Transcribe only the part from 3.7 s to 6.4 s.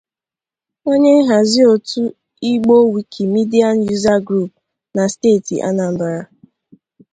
User Group' na steeti Anambra